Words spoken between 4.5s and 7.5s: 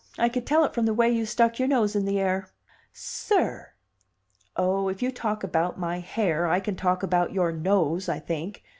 "Oh, if you talk about my hair, I can talk about